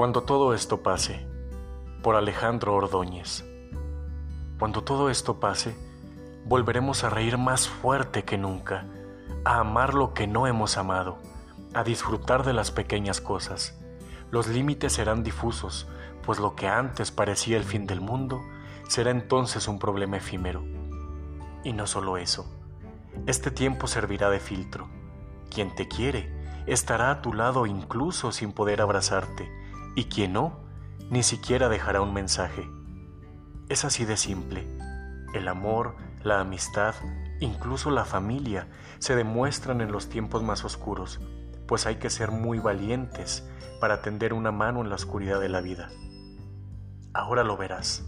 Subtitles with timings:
[0.00, 1.26] Cuando todo esto pase,
[2.02, 3.44] por Alejandro Ordóñez.
[4.58, 5.76] Cuando todo esto pase,
[6.46, 8.86] volveremos a reír más fuerte que nunca,
[9.44, 11.18] a amar lo que no hemos amado,
[11.74, 13.78] a disfrutar de las pequeñas cosas.
[14.30, 15.86] Los límites serán difusos,
[16.24, 18.40] pues lo que antes parecía el fin del mundo
[18.88, 20.64] será entonces un problema efímero.
[21.62, 22.46] Y no solo eso,
[23.26, 24.88] este tiempo servirá de filtro.
[25.50, 26.32] Quien te quiere
[26.66, 29.59] estará a tu lado incluso sin poder abrazarte,
[29.94, 30.60] y quien no,
[31.10, 32.70] ni siquiera dejará un mensaje.
[33.68, 34.66] Es así de simple.
[35.34, 36.94] El amor, la amistad,
[37.40, 38.68] incluso la familia
[38.98, 41.20] se demuestran en los tiempos más oscuros,
[41.66, 43.48] pues hay que ser muy valientes
[43.80, 45.90] para tender una mano en la oscuridad de la vida.
[47.12, 48.06] Ahora lo verás.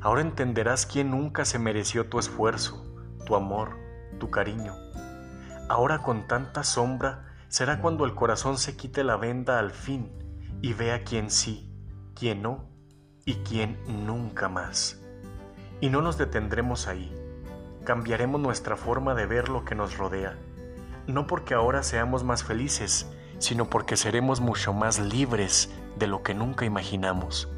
[0.00, 2.84] Ahora entenderás quién nunca se mereció tu esfuerzo,
[3.26, 3.76] tu amor,
[4.20, 4.74] tu cariño.
[5.68, 10.27] Ahora con tanta sombra será cuando el corazón se quite la venda al fin
[10.60, 11.70] y vea quién sí,
[12.14, 12.68] quién no
[13.24, 15.00] y quién nunca más.
[15.80, 17.14] Y no nos detendremos ahí.
[17.84, 20.36] Cambiaremos nuestra forma de ver lo que nos rodea,
[21.06, 23.06] no porque ahora seamos más felices,
[23.38, 27.48] sino porque seremos mucho más libres de lo que nunca imaginamos.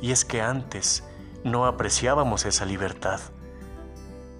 [0.00, 1.04] Y es que antes
[1.44, 3.20] no apreciábamos esa libertad.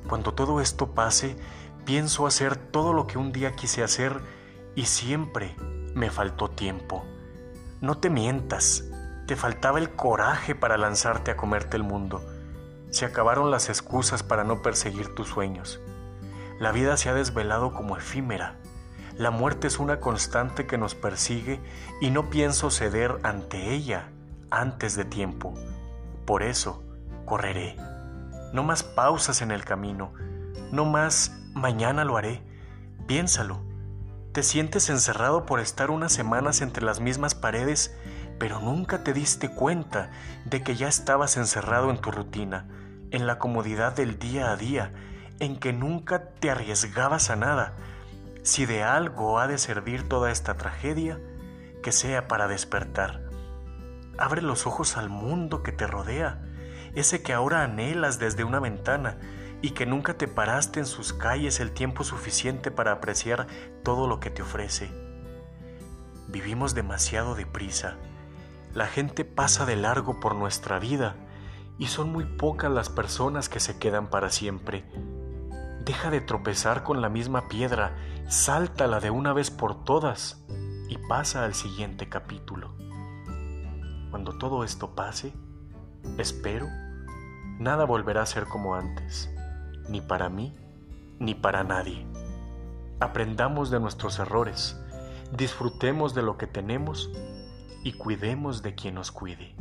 [0.09, 1.37] Cuando todo esto pase,
[1.85, 4.21] pienso hacer todo lo que un día quise hacer
[4.75, 5.55] y siempre
[5.95, 7.05] me faltó tiempo.
[7.83, 8.85] No te mientas,
[9.27, 12.25] te faltaba el coraje para lanzarte a comerte el mundo.
[12.91, 15.81] Se acabaron las excusas para no perseguir tus sueños.
[16.61, 18.61] La vida se ha desvelado como efímera.
[19.19, 21.59] La muerte es una constante que nos persigue
[22.01, 24.11] y no pienso ceder ante ella
[24.49, 25.53] antes de tiempo.
[26.25, 26.85] Por eso,
[27.25, 27.75] correré.
[28.53, 30.13] No más pausas en el camino,
[30.71, 32.45] no más mañana lo haré.
[33.09, 33.72] Piénsalo.
[34.33, 37.95] Te sientes encerrado por estar unas semanas entre las mismas paredes,
[38.39, 40.11] pero nunca te diste cuenta
[40.47, 42.67] de que ya estabas encerrado en tu rutina,
[43.11, 44.93] en la comodidad del día a día,
[45.39, 47.75] en que nunca te arriesgabas a nada.
[48.43, 51.21] Si de algo ha de servir toda esta tragedia,
[51.83, 53.21] que sea para despertar.
[54.17, 56.41] Abre los ojos al mundo que te rodea
[56.95, 59.17] ese que ahora anhelas desde una ventana
[59.63, 63.47] y que nunca te paraste en sus calles el tiempo suficiente para apreciar
[63.85, 64.91] todo lo que te ofrece.
[66.29, 67.97] Vivimos demasiado deprisa.
[68.75, 71.15] La gente pasa de largo por nuestra vida
[71.79, 74.85] y son muy pocas las personas que se quedan para siempre.
[75.85, 77.97] Deja de tropezar con la misma piedra,
[78.29, 80.45] sáltala de una vez por todas
[80.89, 82.75] y pasa al siguiente capítulo.
[84.11, 85.33] Cuando todo esto pase,
[86.19, 86.67] espero
[87.59, 89.31] nada volverá a ser como antes,
[89.89, 90.55] ni para mí,
[91.19, 92.07] ni para nadie.
[93.01, 94.81] Aprendamos de nuestros errores,
[95.37, 97.11] disfrutemos de lo que tenemos
[97.83, 99.55] y cuidemos de quien nos cuide.